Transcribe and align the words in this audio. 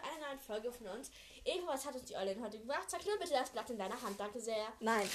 neuen 0.00 0.40
Folge 0.40 0.72
von 0.72 0.86
uns. 0.88 1.10
Eva, 1.44 1.66
was 1.68 1.84
hat 1.86 1.94
uns 1.94 2.04
die 2.04 2.16
Eulin 2.16 2.42
heute 2.42 2.58
gebracht? 2.58 2.88
Zerknüll 2.90 3.18
bitte 3.18 3.32
das 3.34 3.50
Blatt 3.50 3.68
in 3.70 3.78
deiner 3.78 4.00
Hand, 4.00 4.18
danke 4.18 4.40
sehr. 4.40 4.72
Nein. 4.80 5.08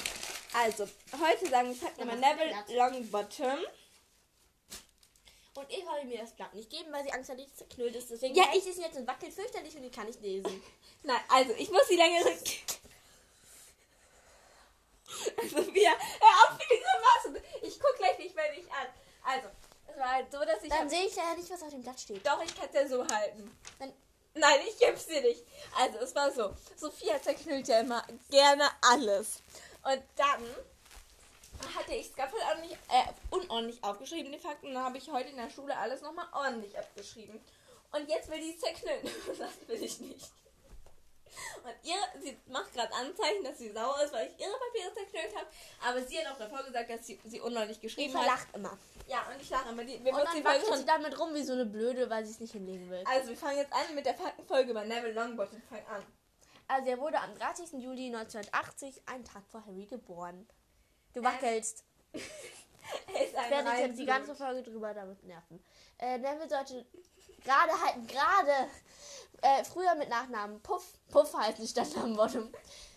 Also, 0.53 0.87
heute 1.19 1.47
sagen 1.49 1.69
wir 1.69 1.87
Ja, 1.87 2.05
Nummer 2.05 2.13
ist 2.13 2.19
Neville? 2.21 2.65
Longbottom. 2.77 3.59
Und 5.55 5.71
Eva 5.71 5.95
will 5.97 6.05
mir 6.05 6.19
das 6.19 6.33
Blatt 6.35 6.53
nicht 6.53 6.69
geben, 6.69 6.91
weil 6.91 7.03
sie 7.03 7.11
Angst 7.11 7.29
hat, 7.31 7.39
dass 7.39 7.47
es 7.47 7.55
zerknüllt 7.55 7.95
ist. 7.95 8.11
Deswegen 8.11 8.35
Ja, 8.35 8.45
sie 8.54 8.69
es 8.69 8.77
jetzt 8.77 8.95
und 8.97 9.07
wackelt 9.07 9.33
fürchterlich 9.33 9.75
und 9.75 9.82
die 9.82 9.89
kann 9.89 10.05
nicht 10.05 10.21
lesen. 10.21 10.61
Nein, 11.04 11.19
also, 11.29 11.54
ich 11.54 11.71
muss 11.71 11.87
die 11.89 11.96
längere. 11.96 12.29
Sophia, 15.49 15.91
hör 16.19 16.51
auf 16.51 16.57
mit 16.59 16.68
dieser 16.69 16.99
Masse. 17.33 17.43
Ich 17.61 17.79
guck 17.79 17.96
gleich 17.97 18.19
nicht 18.19 18.35
mehr 18.35 18.54
dich 18.54 18.71
an. 18.71 18.87
Also, 19.23 19.47
es 19.87 19.97
war 19.97 20.11
halt 20.11 20.32
so, 20.32 20.39
dass 20.39 20.61
ich. 20.63 20.69
Dann 20.69 20.89
sehe 20.89 21.05
ich 21.07 21.15
leider 21.15 21.35
nicht, 21.37 21.49
was 21.49 21.63
auf 21.63 21.69
dem 21.69 21.82
Blatt 21.82 21.99
steht. 21.99 22.25
Doch, 22.25 22.43
ich 22.43 22.55
kann 22.55 22.68
es 22.69 22.75
ja 22.75 22.87
so 22.87 23.07
halten. 23.07 23.57
Dann- 23.79 23.93
Nein, 24.37 24.59
ich 24.68 24.77
geb's 24.77 25.07
dir 25.07 25.21
nicht. 25.21 25.43
Also, 25.77 26.00
es 26.00 26.15
war 26.15 26.32
so. 26.32 26.54
Sophia 26.75 27.21
zerknüllt 27.21 27.68
ja 27.68 27.79
immer 27.79 28.04
gerne 28.29 28.69
alles. 28.82 29.41
Und 29.83 30.04
dann 30.15 30.43
hatte 31.75 31.93
ich 31.93 32.11
es 32.11 32.33
ordentlich, 32.50 32.77
äh, 32.89 33.05
unordentlich 33.31 33.83
aufgeschrieben, 33.83 34.31
die 34.31 34.39
Fakten. 34.39 34.67
Und 34.67 34.73
dann 34.75 34.83
habe 34.83 34.97
ich 34.97 35.11
heute 35.11 35.30
in 35.30 35.38
der 35.38 35.50
Schule 35.50 35.75
alles 35.77 36.02
nochmal 36.02 36.27
ordentlich 36.33 36.77
abgeschrieben. 36.77 37.39
Und 37.91 38.09
jetzt 38.09 38.30
will 38.30 38.39
die 38.39 38.58
zerknüllen. 38.58 39.09
das 39.27 39.67
will 39.67 39.83
ich 39.83 39.99
nicht. 39.99 40.31
Und 41.63 41.73
ihr, 41.83 41.95
sie 42.21 42.38
macht 42.47 42.73
gerade 42.73 42.93
Anzeichen, 42.93 43.43
dass 43.43 43.57
sie 43.57 43.71
sauer 43.71 44.02
ist, 44.03 44.13
weil 44.13 44.27
ich 44.27 44.39
ihre 44.39 44.57
Papiere 44.57 44.93
zerknüllt 44.93 45.35
habe. 45.35 45.47
Aber 45.85 46.02
sie 46.02 46.19
hat 46.19 46.33
auch 46.33 46.38
davor 46.38 46.63
gesagt, 46.63 46.89
dass 46.89 47.05
sie 47.05 47.19
sie 47.25 47.41
unordentlich 47.41 47.81
geschrieben 47.81 48.17
hat. 48.17 48.25
lacht 48.25 48.55
immer. 48.55 48.77
Ja, 49.07 49.25
und 49.31 49.41
ich 49.41 49.49
lache 49.49 49.69
immer. 49.69 49.83
Die, 49.83 50.03
wir 50.03 50.13
Und 50.13 50.23
dann 50.23 50.43
wackelt 50.43 50.67
schon 50.67 50.77
sie 50.77 50.85
damit 50.85 51.19
rum 51.19 51.33
wie 51.33 51.43
so 51.43 51.53
eine 51.53 51.65
Blöde, 51.65 52.09
weil 52.09 52.25
sie 52.25 52.31
es 52.31 52.39
nicht 52.39 52.52
hinlegen 52.52 52.89
will. 52.89 53.03
also, 53.05 53.30
wir 53.30 53.38
fangen 53.38 53.58
jetzt 53.58 53.73
an 53.73 53.95
mit 53.95 54.05
der 54.05 54.15
Faktenfolge 54.15 54.71
über 54.71 54.83
Neville 54.83 55.13
Longbottom. 55.13 55.61
Fang 55.69 55.85
an. 55.88 56.03
Also 56.69 56.89
er 56.89 56.99
wurde 56.99 57.19
am 57.19 57.33
30. 57.35 57.81
Juli 57.81 58.08
1980, 58.08 59.02
einen 59.05 59.23
Tag 59.23 59.43
vor 59.47 59.65
Harry, 59.65 59.85
geboren. 59.85 60.47
Du 61.13 61.23
wackelst. 61.23 61.85
Er 62.11 62.19
ist 62.19 62.66
Ich 63.13 63.33
werde 63.33 63.69
jetzt 63.81 63.99
die 63.99 64.05
ganze 64.05 64.35
Folge 64.35 64.63
drüber 64.63 64.93
damit 64.93 65.23
nerven. 65.23 65.63
Äh, 65.99 66.17
Neville 66.17 66.49
sollte 66.49 66.85
gerade 67.43 67.71
halten, 67.81 68.07
gerade 68.07 68.69
äh, 69.41 69.63
früher 69.63 69.95
mit 69.95 70.09
Nachnamen 70.09 70.61
Puff. 70.61 70.93
Puff 71.09 71.33
heißt 71.33 71.59
nicht 71.59 71.71
stand 71.71 71.97
am 71.97 72.15
Bottom. 72.15 72.52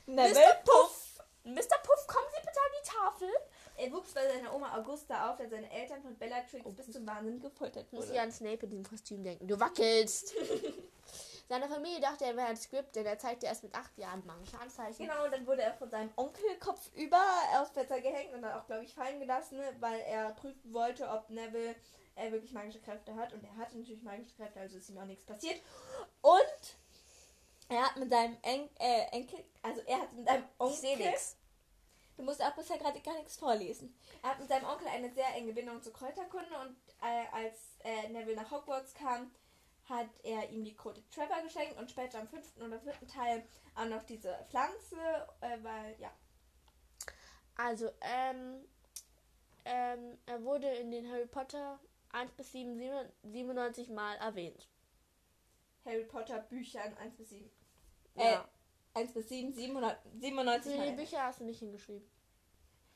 Neville 0.06 0.34
Mr. 0.34 0.54
Puff. 0.64 1.06
Mr. 1.44 1.78
Puff, 1.82 2.06
kommen 2.06 2.26
Sie 2.34 2.40
bitte 2.40 2.60
an 2.60 2.72
die 2.82 2.88
Tafel. 2.88 3.28
Er 3.76 3.92
wuchs 3.92 4.12
bei 4.12 4.28
seiner 4.28 4.54
Oma 4.54 4.76
Augusta 4.76 5.30
auf, 5.30 5.38
der 5.38 5.48
seine 5.48 5.70
Eltern 5.70 6.02
von 6.02 6.14
Bellatrix 6.18 6.70
bis 6.74 6.92
zum 6.92 7.06
Wahnsinn 7.06 7.40
gefoltert 7.40 7.86
Ich 7.86 7.92
muss 7.92 8.10
hier 8.10 8.20
an 8.22 8.30
Snape 8.30 8.66
in 8.66 8.70
diesem 8.70 8.84
Kostüm 8.84 9.24
denken. 9.24 9.48
Du 9.48 9.58
wackelst. 9.58 10.34
Seine 11.50 11.68
Familie 11.68 12.00
dachte, 12.00 12.26
er 12.26 12.36
wäre 12.36 12.46
ein 12.46 12.56
Script, 12.56 12.94
denn 12.94 13.04
er 13.04 13.18
zeigte 13.18 13.46
erst 13.46 13.64
mit 13.64 13.74
acht 13.74 13.98
Jahren 13.98 14.24
magische 14.24 14.56
Anzeichen. 14.56 15.04
Genau, 15.04 15.24
und 15.24 15.32
dann 15.32 15.44
wurde 15.48 15.62
er 15.62 15.74
von 15.74 15.90
seinem 15.90 16.12
Onkel 16.14 16.44
kopfüber 16.60 17.20
aufs 17.58 17.72
Fenster 17.72 18.00
gehängt 18.00 18.32
und 18.32 18.42
dann 18.42 18.52
auch, 18.52 18.66
glaube 18.68 18.84
ich, 18.84 18.94
fallen 18.94 19.18
gelassen, 19.18 19.58
ne, 19.58 19.74
weil 19.80 19.98
er 19.98 20.30
prüfen 20.30 20.72
wollte, 20.72 21.08
ob 21.08 21.28
Neville 21.28 21.74
äh, 22.14 22.30
wirklich 22.30 22.52
magische 22.52 22.80
Kräfte 22.80 23.16
hat. 23.16 23.32
Und 23.32 23.42
er 23.42 23.56
hatte 23.56 23.76
natürlich 23.76 24.00
magische 24.04 24.32
Kräfte, 24.36 24.60
also 24.60 24.78
ist 24.78 24.90
ihm 24.90 24.98
auch 24.98 25.06
nichts 25.06 25.26
passiert. 25.26 25.60
Und 26.22 26.76
er 27.68 27.84
hat 27.84 27.96
mit 27.96 28.10
seinem 28.10 28.36
En 28.42 28.68
äh, 28.78 29.06
Enkel, 29.10 29.44
also 29.62 29.80
er 29.86 30.02
hat 30.02 30.12
mit 30.12 30.28
seinem 30.28 30.44
Onkel, 30.56 30.96
nichts. 30.98 31.36
du 32.16 32.22
musst 32.22 32.40
auch 32.44 32.54
bisher 32.54 32.78
gerade 32.78 33.00
gar 33.00 33.16
nichts 33.16 33.36
vorlesen. 33.36 33.98
Er 34.22 34.30
hat 34.30 34.38
mit 34.38 34.48
seinem 34.48 34.68
Onkel 34.68 34.86
eine 34.86 35.12
sehr 35.12 35.34
enge 35.34 35.52
Bindung 35.52 35.82
zur 35.82 35.94
Kräuterkunde 35.94 36.56
und 36.60 36.76
äh, 37.02 37.26
als 37.32 37.74
äh, 37.82 38.08
Neville 38.08 38.36
nach 38.36 38.52
Hogwarts 38.52 38.94
kam, 38.94 39.32
hat 39.90 40.08
er 40.22 40.48
ihm 40.50 40.64
die 40.64 40.74
Krone 40.74 41.02
Trevor 41.10 41.42
geschenkt 41.42 41.76
und 41.78 41.90
später 41.90 42.20
am 42.20 42.28
fünften 42.28 42.62
oder 42.62 42.80
vierten 42.80 43.06
Teil 43.08 43.44
auch 43.74 43.86
noch 43.86 44.02
diese 44.04 44.34
Pflanze, 44.48 44.96
äh, 45.40 45.58
weil, 45.62 45.96
ja. 45.98 46.10
Also, 47.56 47.90
ähm, 48.00 48.64
ähm, 49.64 50.18
er 50.26 50.42
wurde 50.42 50.68
in 50.68 50.90
den 50.90 51.10
Harry 51.10 51.26
Potter 51.26 51.78
1 52.12 52.32
bis 52.32 52.52
7 52.52 52.80
97 53.24 53.90
Mal 53.90 54.16
erwähnt. 54.16 54.68
Harry 55.84 56.04
Potter 56.04 56.38
Büchern 56.40 56.96
1 56.96 57.16
bis 57.16 57.30
7. 57.30 57.50
Ja. 58.14 58.48
Äh, 58.94 58.98
1 59.00 59.12
bis 59.12 59.28
7, 59.28 59.52
797 59.52 60.72
Die 60.72 60.78
Mal. 60.78 60.92
Bücher 60.92 61.22
hast 61.22 61.40
du 61.40 61.44
nicht 61.44 61.58
hingeschrieben. 61.60 62.08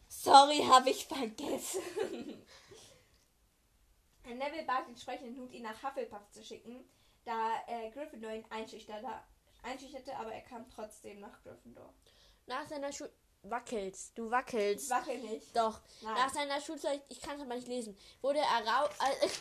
Sorry, 0.09 0.65
habe 0.65 0.91
ich 0.91 1.07
vergessen. 1.07 1.83
Herr 4.25 4.35
Neville 4.35 4.65
bat 4.65 4.89
den 4.89 4.97
sprechenden 4.97 5.37
Hut, 5.39 5.53
ihn 5.53 5.63
nach 5.63 5.83
Hufflepuff 5.83 6.31
zu 6.31 6.43
schicken, 6.43 6.89
da 7.25 7.63
äh, 7.67 7.91
Gryffindor 7.91 8.33
ihn 8.33 8.45
einschüchterte, 8.51 9.07
einschüchterte, 9.63 10.17
aber 10.17 10.33
er 10.33 10.41
kam 10.43 10.69
trotzdem 10.71 11.21
nach 11.21 11.43
Gryffindor. 11.43 11.93
Nach 12.47 12.67
seiner 12.67 12.93
Schul... 12.93 13.11
Wackelst. 13.47 14.17
Du 14.17 14.25
Ich 14.25 14.31
wackelst. 14.31 14.89
wache 14.89 15.19
nicht. 15.19 15.55
Doch. 15.55 15.79
Nein. 16.01 16.15
Nach 16.15 16.33
seiner 16.33 16.59
Schulzeit, 16.63 17.03
ich 17.11 17.21
kann 17.21 17.37
es 17.37 17.43
aber 17.43 17.55
nicht 17.55 17.69
lesen, 17.69 17.97
wurde 18.23 18.39
er 18.39 18.67
Rau... 18.67 18.87
Äh, 18.87 19.29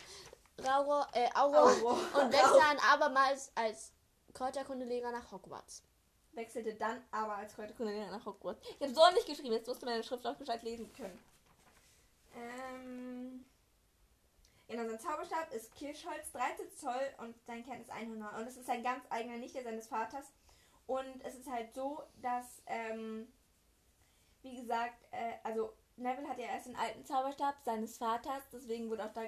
Rauro, 0.62 1.04
äh, 1.14 1.28
Auro 1.34 1.56
Auro. 1.56 1.92
und 1.94 2.32
wechselte 2.32 2.58
dann 2.60 2.78
abermals 2.78 3.50
als 3.56 3.92
Kräuterkundelehrer 4.34 5.10
nach 5.10 5.32
Hogwarts. 5.32 5.82
Wechselte 6.32 6.74
dann 6.74 7.02
aber 7.10 7.36
als 7.36 7.54
Kräuterkundelehrer 7.54 8.10
nach 8.10 8.24
Hogwarts. 8.24 8.60
Ich 8.68 8.82
habe 8.82 8.94
so 8.94 9.10
nicht 9.14 9.26
geschrieben, 9.26 9.52
jetzt 9.52 9.66
musst 9.66 9.82
du 9.82 9.86
meine 9.86 10.04
Schrift 10.04 10.24
auch 10.26 10.38
gescheit 10.38 10.62
lesen 10.62 10.92
können. 10.92 11.18
Ähm... 12.36 13.44
Genau, 14.68 14.88
sein 14.88 14.98
Zauberstab 14.98 15.52
ist 15.52 15.74
Kirschholz, 15.74 16.32
13 16.32 16.70
Zoll 16.76 17.14
und 17.18 17.36
sein 17.46 17.64
Kern 17.64 17.80
ist 17.80 17.90
Einhörner. 17.90 18.32
Und 18.38 18.46
es 18.46 18.56
ist 18.56 18.66
sein 18.66 18.82
ganz 18.82 19.04
eigener, 19.10 19.36
nicht 19.36 19.54
der 19.54 19.62
seines 19.62 19.88
Vaters. 19.88 20.32
Und 20.86 21.22
es 21.22 21.34
ist 21.34 21.50
halt 21.50 21.74
so, 21.74 22.02
dass, 22.22 22.62
ähm, 22.66 23.28
wie 24.42 24.56
gesagt, 24.56 25.06
äh, 25.10 25.34
also 25.42 25.72
Neville 25.96 26.28
hat 26.28 26.38
ja 26.38 26.46
erst 26.46 26.66
den 26.66 26.76
alten 26.76 27.04
Zauberstab 27.04 27.56
seines 27.64 27.98
Vaters, 27.98 28.42
deswegen 28.52 28.90
wurde 28.90 29.04
auch 29.04 29.12
da 29.12 29.22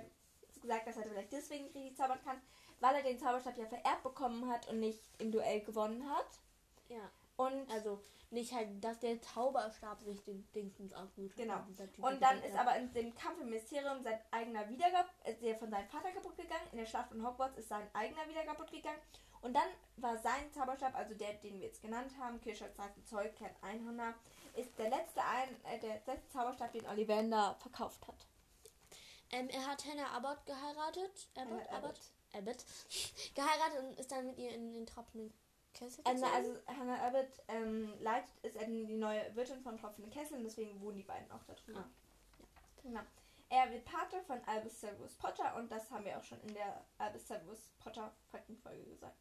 gesagt, 0.61 0.87
dass 0.87 0.97
er 0.97 1.05
vielleicht 1.05 1.33
deswegen 1.33 1.65
nicht 1.65 1.77
richtig 1.77 1.97
zaubern 1.97 2.23
kann, 2.25 2.41
weil 2.81 2.97
er 2.97 3.03
den 3.03 3.19
Zauberstab 3.19 3.57
ja 3.57 3.67
vererbt 3.67 4.03
bekommen 4.03 4.51
hat 4.51 4.69
und 4.69 4.81
nicht 4.81 5.01
im 5.19 5.31
Duell 5.33 5.61
gewonnen 5.61 6.09
hat. 6.11 6.27
Ja. 6.89 7.11
Und 7.37 7.71
Also 7.71 8.03
nicht 8.31 8.53
halt, 8.53 8.83
dass 8.83 8.99
der 8.99 9.21
Zauberstab 9.21 10.03
sich 10.03 10.23
den 10.25 10.51
Dingsens 10.53 10.93
ausgesucht 10.93 11.33
hat. 11.33 11.37
Genau. 11.39 11.87
Typ 11.95 12.05
Und 12.05 12.21
dann 12.21 12.43
ist 12.43 12.57
aber 12.57 12.77
in 12.77 12.93
dem 12.93 13.15
Kampf 13.15 13.41
im 13.41 13.51
Mysterium 13.51 14.03
sein 14.03 14.19
eigener 14.31 14.69
Wiedergab, 14.69 15.07
ist 15.25 15.43
der 15.43 15.57
von 15.57 15.71
seinem 15.71 15.89
Vater 15.89 16.11
kaputt 16.11 16.37
gegangen. 16.37 16.67
In 16.73 16.79
der 16.79 16.87
Schlacht 16.87 17.09
von 17.09 17.25
Hogwarts 17.25 17.59
ist 17.59 17.69
sein 17.69 17.89
eigener 17.95 18.29
wieder 18.29 18.45
kaputt 18.45 18.71
gegangen. 18.71 18.99
Und 19.43 19.55
dann 19.55 19.69
war 19.97 20.19
sein 20.19 20.53
Zauberstab, 20.53 20.95
also 20.97 21.15
der, 21.15 21.35
den 21.35 21.55
wir 21.55 21.67
jetzt 21.67 21.83
genannt 21.83 22.13
haben, 22.19 22.41
Kirschholz 22.41 22.75
13 22.75 23.05
Zoll, 23.05 23.29
Kern 23.39 23.55
Einhörner, 23.61 24.15
ist 24.55 24.77
der 24.79 24.91
letzte, 24.91 25.23
ein, 25.23 25.49
äh, 25.65 25.79
der 25.79 26.01
letzte 26.07 26.29
Zauberstab, 26.31 26.73
den 26.73 26.87
Ollivander 26.87 27.57
verkauft 27.61 28.09
hat. 28.09 28.27
Ähm, 29.31 29.49
er 29.51 29.67
hat 29.67 29.85
Hannah 29.85 30.17
Abbott 30.17 30.45
geheiratet. 30.47 31.29
Abbott, 31.37 31.69
Hannah 31.69 31.79
Abbott, 31.79 32.01
Abbott. 32.33 32.65
geheiratet 33.35 33.79
und 33.81 34.01
ist 34.01 34.11
dann 34.11 34.27
mit 34.27 34.39
ihr 34.39 34.51
in 34.51 34.73
den 34.73 34.87
tropfenden 34.87 35.33
Kessel 35.77 36.03
gezogen. 36.05 36.25
also 36.35 36.59
Hannah 36.67 37.01
Abbott 37.07 37.29
ähm, 37.49 37.93
leitet, 38.01 38.31
ist 38.43 38.57
eben 38.57 38.87
die 38.87 38.97
neue 38.97 39.35
Wirtin 39.37 39.61
von 39.61 39.77
Tropfenden 39.79 40.11
Kesseln, 40.13 40.43
deswegen 40.43 40.81
wohnen 40.81 40.97
die 40.97 41.03
beiden 41.05 41.31
auch 41.31 41.43
da 41.45 41.55
drüben. 41.55 41.79
Ah. 41.79 41.91
Genau. 42.83 43.01
Er 43.49 43.71
wird 43.71 43.85
Pate 43.85 44.21
von 44.23 44.41
Albus 44.47 44.81
Severus 44.81 45.15
Potter 45.15 45.55
und 45.57 45.71
das 45.71 45.89
haben 45.91 46.05
wir 46.05 46.19
auch 46.19 46.25
schon 46.25 46.41
in 46.41 46.55
der 46.55 46.85
Albus 46.99 47.29
Severus 47.29 47.71
Potter 47.79 48.13
Faktenfolge 48.31 48.83
gesagt. 48.85 49.17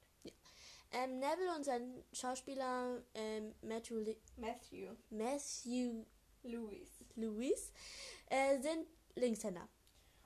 ähm, 0.92 1.20
Neville 1.20 1.56
und 1.56 1.64
sein 1.64 2.04
Schauspieler 2.12 3.04
ähm, 3.14 3.54
Matthew, 3.62 3.98
Li- 4.00 4.18
Matthew 4.38 4.96
Matthew 5.12 6.06
Lewis. 6.44 6.90
Lewis 7.16 7.72
äh, 8.30 8.60
sind 8.60 8.88
Linkshänder. 9.16 9.68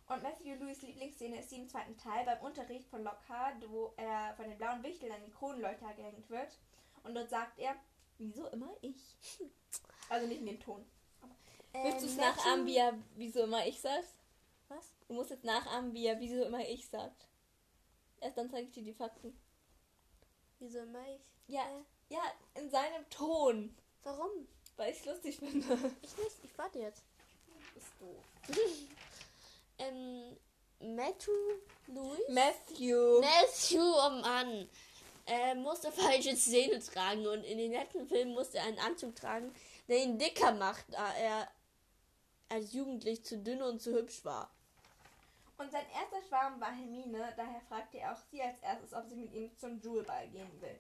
Und 0.09 0.23
Matthew 0.23 0.55
Lewis 0.55 0.81
Lieblingsszene 0.81 1.39
ist 1.39 1.51
die 1.51 1.57
im 1.57 1.69
zweiten 1.69 1.95
Teil 1.97 2.25
beim 2.25 2.39
Unterricht 2.41 2.87
von 2.89 3.03
Lockhart, 3.03 3.57
wo 3.69 3.93
er 3.95 4.33
von 4.35 4.49
den 4.49 4.57
blauen 4.57 4.81
Wichteln 4.83 5.11
an 5.11 5.23
die 5.23 5.31
Kronleuchter 5.31 5.93
gehängt 5.93 6.27
wird. 6.29 6.57
Und 7.03 7.13
dort 7.13 7.29
sagt 7.29 7.59
er, 7.59 7.75
wieso 8.17 8.47
immer 8.47 8.71
ich? 8.81 8.97
Also 10.09 10.25
nicht 10.25 10.39
in 10.39 10.47
dem 10.47 10.59
Ton. 10.59 10.83
Willst 11.71 12.01
du 12.01 12.07
es 12.07 12.13
Ähm, 12.13 12.17
nachahmen, 12.21 12.65
wie 12.65 12.77
er 12.77 12.97
wieso 13.15 13.43
immer 13.43 13.63
ich 13.67 13.79
sagt? 13.79 14.07
Was? 14.69 14.91
Du 15.07 15.13
musst 15.13 15.29
jetzt 15.29 15.43
nachahmen, 15.43 15.93
wie 15.93 16.07
er 16.07 16.19
wieso 16.19 16.43
immer 16.45 16.67
ich 16.67 16.87
sagt. 16.89 17.27
Erst 18.19 18.35
dann 18.39 18.49
zeige 18.49 18.65
ich 18.65 18.71
dir 18.73 18.81
die 18.81 18.93
Fakten. 18.95 19.39
Wieso 20.57 20.79
immer 20.79 21.07
ich? 21.09 21.21
Ja, 21.45 21.61
Äh, 21.61 22.13
ja, 22.15 22.21
in 22.55 22.71
seinem 22.71 23.07
Ton. 23.11 23.75
warum? 24.01 24.47
Weil 24.77 24.91
ich 24.91 24.99
es 25.01 25.05
lustig 25.05 25.37
finde. 25.37 25.77
Ich 26.01 26.17
nicht. 26.17 26.43
Ich 26.43 26.57
warte 26.57 26.79
jetzt. 26.79 27.03
Bist 27.75 27.89
doof. 27.99 28.23
Ähm, 29.79 30.37
Matthew 30.79 31.31
Lewis? 31.87 32.19
Matthew. 32.29 33.21
Matthew, 33.21 33.81
oh 33.81 34.09
Mann. 34.21 34.69
Er 35.25 35.55
musste 35.55 35.91
falsche 35.91 36.35
Zähne 36.35 36.79
tragen 36.79 37.25
und 37.27 37.43
in 37.43 37.57
den 37.57 37.71
letzten 37.71 38.07
Filmen 38.07 38.33
musste 38.33 38.57
er 38.57 38.65
einen 38.65 38.79
Anzug 38.79 39.15
tragen, 39.15 39.53
der 39.87 40.03
ihn 40.03 40.17
dicker 40.17 40.53
macht, 40.53 40.85
da 40.89 41.13
er 41.15 41.47
als 42.49 42.73
Jugendlich 42.73 43.23
zu 43.23 43.37
dünn 43.37 43.61
und 43.61 43.81
zu 43.81 43.93
hübsch 43.93 44.25
war. 44.25 44.49
Und 45.57 45.71
sein 45.71 45.85
erster 45.93 46.25
Schwarm 46.27 46.59
war 46.61 46.71
Hermine, 46.71 47.33
daher 47.35 47.61
fragte 47.67 47.99
er 47.99 48.13
auch 48.13 48.21
sie 48.31 48.41
als 48.41 48.59
erstes, 48.61 48.93
ob 48.93 49.07
sie 49.09 49.15
mit 49.15 49.33
ihm 49.33 49.55
zum 49.57 49.79
Jewelball 49.81 50.27
gehen 50.29 50.49
will. 50.61 50.79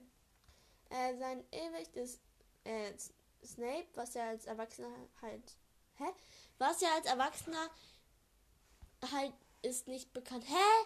Äh, 0.89 1.17
sein 1.17 1.43
Irrwicht 1.51 1.95
ist 1.95 2.21
äh, 2.63 2.93
Snape, 3.45 3.87
was 3.95 4.15
er 4.15 4.29
als 4.29 4.45
Erwachsener 4.45 4.89
halt. 5.21 5.57
Hä? 5.97 6.05
Was 6.57 6.81
er 6.81 6.93
als 6.95 7.05
Erwachsener 7.05 7.69
halt 9.11 9.33
ist 9.61 9.87
nicht 9.87 10.13
bekannt. 10.13 10.45
Hä? 10.47 10.85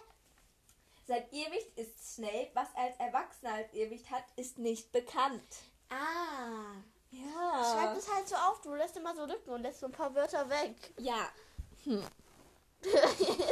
Sein 1.06 1.24
Irrwicht 1.30 1.76
ist 1.76 2.14
Snape, 2.14 2.50
was 2.54 2.68
er 2.74 2.84
als 2.84 2.96
Erwachsener 2.98 3.54
als 3.54 3.72
Irrwicht 3.74 4.10
hat, 4.10 4.24
ist 4.36 4.58
nicht 4.58 4.90
bekannt. 4.90 5.42
Ah. 5.90 6.76
Ja. 7.10 7.72
Schreib 7.72 7.96
es 7.96 8.12
halt 8.12 8.28
so 8.28 8.36
auf, 8.36 8.60
du 8.62 8.74
lässt 8.74 8.96
immer 8.96 9.14
so 9.14 9.24
Lücken 9.26 9.50
und 9.50 9.62
lässt 9.62 9.80
so 9.80 9.86
ein 9.86 9.92
paar 9.92 10.14
Wörter 10.14 10.48
weg. 10.48 10.76
Ja. 10.98 11.30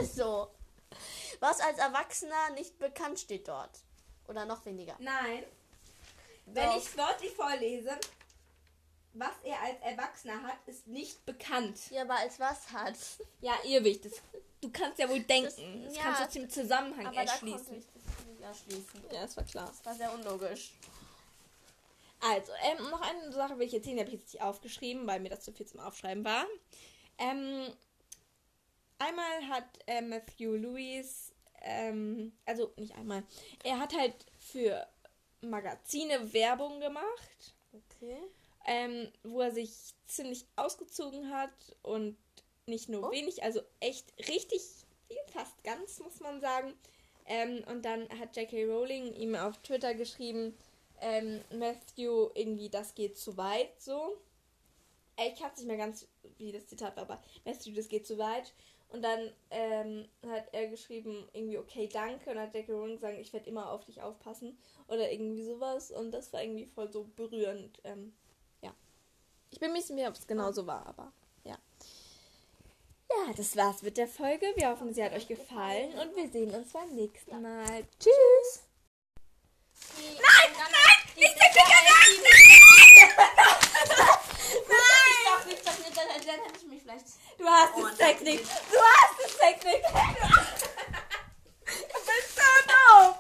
ist 0.00 0.17
so. 0.17 0.49
Was 1.41 1.61
als 1.61 1.79
Erwachsener 1.79 2.50
nicht 2.55 2.79
bekannt 2.79 3.20
steht 3.20 3.49
dort. 3.49 3.79
Oder 4.29 4.47
noch 4.47 4.64
weniger. 4.64 4.97
Nein. 4.99 5.44
Wenn 6.47 6.67
Doch. 6.67 6.76
ich 6.76 6.87
es 6.87 6.97
wörtlich 6.97 7.32
vorlese, 7.32 7.99
was 9.14 9.32
er 9.44 9.61
als 9.61 9.81
Erwachsener 9.82 10.43
hat, 10.43 10.59
ist 10.67 10.87
nicht 10.87 11.25
bekannt. 11.26 11.79
Ja, 11.91 12.03
aber 12.03 12.17
als 12.17 12.41
was 12.41 12.70
hat. 12.73 12.97
Ja, 13.41 13.55
Irrwicht. 13.64 14.06
Das, 14.62 14.70
du 14.70 14.70
kannst 14.70 14.99
ja 14.99 15.09
wohl 15.09 15.20
denken. 15.20 15.82
Das, 15.85 15.97
ja. 15.97 16.03
kannst 16.03 16.20
du 16.20 16.25
aus 16.25 16.32
dem 16.32 16.50
Zusammenhang 16.50 17.06
Aber 17.06 17.25
da 17.25 17.32
konnte 17.37 17.55
erschließen. 17.55 17.79
ich 17.79 17.87
das 17.94 18.26
nicht 18.26 18.41
erschließen. 18.41 19.05
Ja, 19.12 19.23
das 19.23 19.37
war 19.37 19.44
klar. 19.44 19.67
Das 19.67 19.85
war 19.85 19.94
sehr 19.94 20.12
unlogisch. 20.14 20.73
Also, 22.20 22.53
ähm, 22.62 22.88
noch 22.91 23.00
eine 23.00 23.32
Sache 23.32 23.59
will 23.59 23.67
ich 23.67 23.75
erzählen, 23.75 23.97
die 23.97 24.03
habe 24.03 24.11
ich 24.14 24.20
jetzt 24.20 24.32
nicht 24.32 24.43
aufgeschrieben, 24.43 25.06
weil 25.06 25.19
mir 25.20 25.29
das 25.31 25.43
zu 25.43 25.53
viel 25.53 25.67
zum 25.67 25.81
Aufschreiben 25.81 26.25
war. 26.25 26.47
Ähm, 27.19 27.67
einmal 28.99 29.49
hat 29.49 29.64
äh, 29.87 30.00
Matthew 30.00 30.55
Lewis, 30.55 31.32
ähm, 31.62 32.32
also 32.47 32.73
nicht 32.76 32.94
einmal, 32.94 33.25
er 33.64 33.81
hat 33.81 33.93
halt 33.97 34.14
für 34.38 34.87
Magazine 35.41 36.32
Werbung 36.32 36.79
gemacht, 36.79 37.55
Okay. 37.73 38.19
ähm, 38.67 39.11
wo 39.25 39.41
er 39.41 39.50
sich 39.50 39.73
ziemlich 40.06 40.47
ausgezogen 40.55 41.35
hat 41.35 41.50
und 41.82 42.17
nicht 42.67 42.88
nur 42.88 43.09
Oh. 43.09 43.12
wenig, 43.12 43.43
also 43.43 43.61
echt 43.81 44.06
richtig 44.29 44.62
viel, 45.09 45.17
fast 45.32 45.62
ganz, 45.64 46.00
muss 46.00 46.20
man 46.20 46.41
sagen. 46.41 46.75
Ähm, 47.26 47.62
und 47.69 47.85
dann 47.85 48.09
hat 48.19 48.37
J.K. 48.37 48.64
Rowling 48.64 49.14
ihm 49.14 49.35
auf 49.37 49.56
Twitter 49.59 49.94
geschrieben, 49.94 50.56
ähm, 51.00 51.41
Matthew, 51.53 52.31
irgendwie, 52.35 52.69
das 52.69 52.94
geht 52.94 53.17
zu 53.19 53.37
weit, 53.37 53.81
so. 53.81 54.17
Äh, 55.17 55.31
Ich 55.32 55.43
hab's 55.43 55.59
nicht 55.59 55.67
mehr 55.67 55.76
ganz, 55.76 56.06
wie 56.38 56.53
das 56.53 56.67
Zitat 56.67 56.97
war, 56.97 57.05
aber 57.05 57.23
Matthew, 57.44 57.73
das 57.75 57.88
geht 57.88 58.06
zu 58.06 58.19
weit. 58.19 58.53
Und 58.88 59.03
dann 59.03 59.32
ähm, 59.50 60.06
hat 60.26 60.53
er 60.53 60.69
geschrieben, 60.69 61.26
irgendwie, 61.32 61.56
okay, 61.59 61.88
danke. 61.91 62.31
Und 62.31 62.38
hat 62.38 62.55
J.K. 62.55 62.73
Rowling 62.73 62.97
gesagt, 62.97 63.19
ich 63.19 63.32
werde 63.32 63.49
immer 63.49 63.70
auf 63.73 63.85
dich 63.85 64.03
aufpassen. 64.03 64.59
Oder 64.87 65.11
irgendwie 65.11 65.44
sowas. 65.44 65.91
Und 65.91 66.11
das 66.11 66.31
war 66.32 66.43
irgendwie 66.43 66.67
voll 66.67 66.93
so 66.93 67.05
berührend. 67.17 67.79
Ähm, 67.85 68.12
ja. 68.61 68.75
Ich 69.50 69.59
bin 69.61 69.73
mir 69.73 69.79
nicht 69.79 69.88
mehr, 69.91 70.09
ob 70.11 70.14
es 70.17 70.26
genau 70.26 70.53
so 70.53 70.67
war, 70.67 70.85
aber 70.87 71.11
ja. 73.27 73.33
Das 73.37 73.57
war's 73.57 73.83
mit 73.83 73.97
der 73.97 74.09
Folge. 74.09 74.47
Wir 74.57 74.69
hoffen, 74.71 74.93
sie 74.95 75.03
hat 75.05 75.13
euch 75.13 75.27
gefallen. 75.29 75.93
Und 75.99 76.17
wir 76.17 76.29
sehen 76.31 76.55
uns 76.55 76.73
beim 76.73 76.89
nächsten 76.95 77.41
Mal. 77.43 77.85
Tschüss! 77.99 78.63
Nein, 79.97 80.53
nein, 80.57 80.99
nicht 81.17 81.35
der 81.35 81.51
Klicker, 81.51 81.83
Nein! 84.69 85.23
Doch, 85.25 85.45
nicht, 85.47 85.67
doch, 85.67 85.79
nicht, 85.79 85.97
dann, 85.97 86.09
hätte 86.09 86.59
ich 86.59 86.67
mich 86.67 86.83
vielleicht. 86.83 87.07
Du 87.39 87.45
hast 87.47 87.73
Oh, 87.77 87.87
es, 87.87 87.97
Technik. 87.97 88.41
dir. 88.41 88.49
Du 88.71 88.79
hast 88.79 89.27
es, 89.27 89.37
Technik. 89.39 89.83
Du 91.65 91.99
bist 92.07 92.37
so 92.37 92.43
doof. 92.69 93.17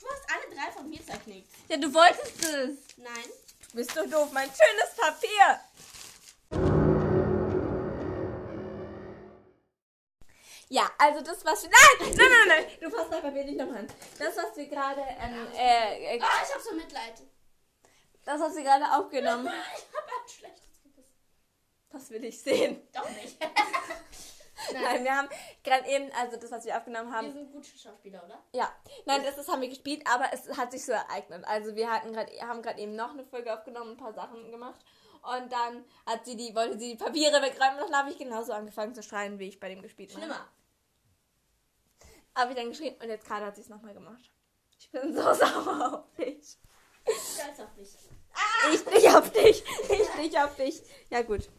Du 0.00 0.06
hast 0.08 0.24
alle 0.30 0.54
drei 0.54 0.72
von 0.72 0.88
mir 0.90 1.04
zerknickt. 1.04 1.48
Ja, 1.68 1.76
du 1.76 1.92
wolltest 1.94 2.42
es. 2.42 2.96
Nein. 2.96 3.24
Du 3.70 3.76
bist 3.76 3.92
so 3.94 4.04
doof. 4.06 4.28
Mein 4.32 4.48
schönes 4.50 4.94
Papier. 4.96 5.60
Ja, 10.72 10.90
also 10.96 11.20
das, 11.20 11.44
was 11.44 11.64
wir... 11.64 11.70
Nein, 11.70 12.14
nein, 12.16 12.28
nein, 12.30 12.48
nein. 12.48 12.64
Du 12.80 12.88
fasst 12.88 13.10
Papier 13.10 13.44
nicht 13.44 13.58
nochmal 13.58 13.80
an. 13.80 13.86
Das, 14.18 14.34
was 14.38 14.56
wir 14.56 14.66
gerade... 14.68 15.02
Ähm, 15.02 15.46
äh, 15.54 16.16
äh, 16.16 16.20
Ah, 16.22 16.42
ich 16.42 16.54
hab 16.54 16.62
so 16.62 16.72
Mitleid. 16.72 17.12
das, 18.24 18.40
was 18.40 18.56
wir 18.56 18.62
gerade 18.62 18.90
aufgenommen 18.90 19.46
Ich 19.76 19.94
hab 19.94 20.06
ein 20.06 20.28
schlechtes 20.28 20.82
Gewissen. 20.82 21.04
Das 21.90 22.08
will 22.08 22.24
ich 22.24 22.40
sehen. 22.40 22.88
Doch 22.90 23.06
nicht. 23.10 23.36
Nein, 24.72 25.04
wir 25.04 25.14
haben 25.14 25.28
gerade 25.62 25.86
eben, 25.90 26.10
also 26.12 26.38
das, 26.38 26.50
was 26.50 26.64
wir 26.64 26.74
aufgenommen 26.74 27.14
haben, 27.14 27.26
Wir 27.26 27.32
sind 27.34 27.52
gute 27.52 27.68
Schauspieler, 27.68 28.24
oder? 28.24 28.42
Ja, 28.52 28.72
nein, 29.04 29.22
das, 29.24 29.34
das 29.34 29.48
haben 29.48 29.60
wir 29.60 29.68
gespielt, 29.68 30.06
aber 30.06 30.32
es 30.32 30.56
hat 30.56 30.70
sich 30.70 30.86
so 30.86 30.92
ereignet. 30.92 31.44
Also 31.46 31.74
wir 31.74 31.90
hatten 31.90 32.12
grad, 32.12 32.30
haben 32.40 32.62
gerade 32.62 32.80
eben 32.80 32.94
noch 32.94 33.10
eine 33.10 33.24
Folge 33.24 33.52
aufgenommen, 33.52 33.90
ein 33.90 33.96
paar 33.96 34.14
Sachen 34.14 34.50
gemacht. 34.52 34.80
Und 35.22 35.52
dann 35.52 35.84
hat 36.06 36.24
sie 36.24 36.36
die, 36.36 36.54
wollte 36.54 36.78
sie 36.78 36.96
die 36.96 37.04
Papiere 37.04 37.42
wegräumen 37.42 37.82
und 37.82 37.90
dann 37.90 38.04
habe 38.04 38.10
ich 38.10 38.18
genauso 38.18 38.52
angefangen 38.52 38.94
zu 38.94 39.02
schreien, 39.02 39.38
wie 39.38 39.48
ich 39.48 39.60
bei 39.60 39.68
dem 39.68 39.82
gespielt 39.82 40.14
habe. 40.14 40.22
Schlimmer. 40.22 40.48
Habe 42.34 42.52
ich 42.52 42.56
dann 42.56 42.70
geschrien 42.70 42.94
und 43.00 43.08
jetzt 43.08 43.26
gerade 43.26 43.46
hat 43.46 43.54
sie 43.56 43.62
es 43.62 43.68
nochmal 43.68 43.94
gemacht. 43.94 44.32
Ich 44.78 44.90
bin 44.90 45.14
so 45.14 45.22
sauer 45.34 46.04
auf 46.04 46.14
dich. 46.16 46.58
Stolz 47.04 47.60
auf 47.60 47.74
dich. 47.74 47.96
Ich 48.72 48.86
nicht 48.86 49.08
auf 49.14 49.30
dich. 49.30 49.62
Ich 49.90 50.14
nicht 50.16 50.38
auf 50.38 50.56
dich. 50.56 50.82
Ja, 51.10 51.20
gut. 51.22 51.50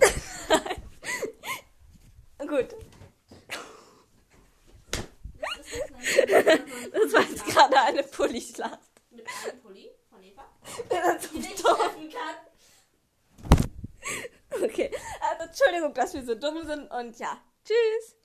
gut. 2.38 2.74
Das 6.92 7.12
war 7.12 7.22
jetzt 7.22 7.46
gerade 7.46 7.80
eine 7.80 8.02
Pulli-Schlacht. 8.02 8.80
Mit 9.10 9.26
einem 9.44 9.60
Pulli 9.60 9.90
von 10.10 10.20
Eva. 10.22 10.44
Die 11.32 11.38
nicht 11.38 11.62
treffen 11.62 12.10
kann. 12.10 12.36
Okay, 14.62 14.90
also 15.20 15.44
Entschuldigung, 15.44 15.94
dass 15.94 16.14
wir 16.14 16.24
so 16.24 16.34
dumm 16.34 16.66
sind 16.66 16.90
und 16.90 17.16
ja, 17.18 17.40
tschüss. 17.64 18.16